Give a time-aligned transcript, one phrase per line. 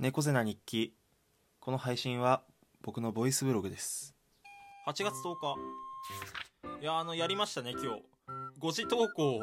[0.00, 0.94] 猫背な日記。
[1.60, 2.42] この配信は
[2.80, 4.14] 僕のボイスブログです。
[4.88, 5.56] 8月10日。
[6.80, 7.88] いやあのやりましたね今日。
[8.58, 9.42] 5時投稿を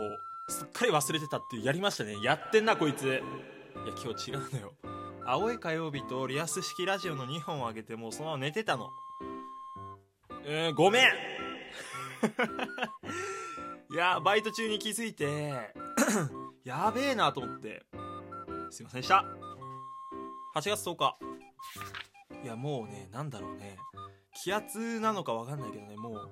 [0.50, 2.16] すっかり忘れてたっていうやりましたね。
[2.24, 3.06] やってんなこいつ。
[3.06, 3.20] いや
[4.04, 4.74] 今日違うのよ。
[5.28, 8.90] 青い火曜日とリアス式ラジオの2本をあげてもうそのまま寝てたの。
[10.44, 11.06] えー、ごめん。
[13.94, 15.72] いやバイト中に気づいて
[16.66, 17.86] やべえなと思って。
[18.72, 19.24] すいませんでした。
[20.58, 21.18] 8月10日。
[22.44, 23.78] いやもうねなんだろうね。
[24.44, 26.32] 気圧なのか分かんないけどねもう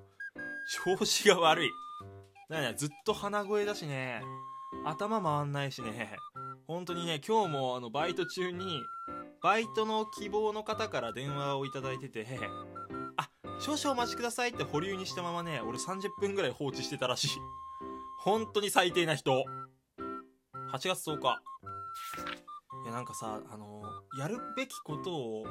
[0.84, 1.70] 調子が悪い。
[2.50, 4.20] だからねずっと鼻声だしね。
[4.84, 6.16] 頭回んないしね。
[6.66, 8.82] 本当にね今日もあのバイト中に
[9.44, 12.26] バイトの希望の方から電話をいただいてて
[13.16, 13.30] あ
[13.60, 17.28] 少々お待ちくださいって保留にしたままね俺30分ぐらい放置してたらしい。
[18.18, 19.44] 本当に最低な人。
[20.72, 21.40] 8月10日。
[22.96, 23.82] なんかさあの
[24.18, 25.46] やるべきことを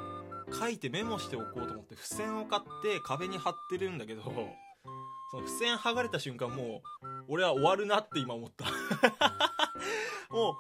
[0.52, 4.24] 書いてメモしておこうと思って付箋を買って壁に貼ってるんだけど
[5.30, 8.66] その付箋剥がれた瞬間もう俺は終わるなって今思った。
[10.34, 10.56] もう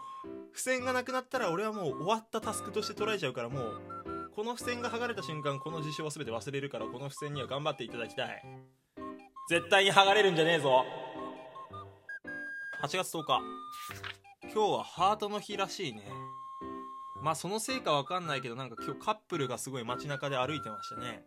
[0.53, 8.43] 付箋がなくなったら俺はもう終わったタスクとして捉えちゃうからもうこの付箋が剥がれた瞬間この事象は全て忘れるからこの付箋には頑張っていただきたい。
[9.49, 10.85] 絶対に剥がれるんじゃねえぞ。
[12.83, 13.41] 8月10日
[14.43, 16.03] 今日はハートの日らしいね。
[17.25, 21.23] まあそのせいかわかんないけどなんか今日カップルがすごい街中で歩いてましたね。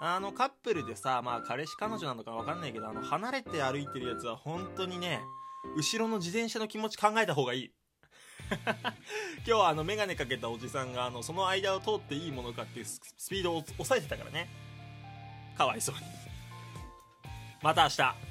[0.00, 5.20] あのカップルでさまあ彼氏彼女なのかわかんないけどあの離れて歩いてるやつは本当にね
[5.76, 7.72] 後ろの自転車の気持ち考えた方がいい。
[8.50, 8.62] 今
[9.44, 13.00] 日はあの眼鏡かけたおじさんがあのその間を通っていいものかっていうス
[13.30, 14.50] ピードを抑えてたからね。
[15.56, 16.00] かわいそうに。
[17.62, 18.27] また明日。